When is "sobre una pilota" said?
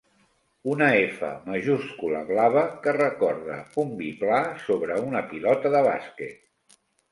4.65-5.75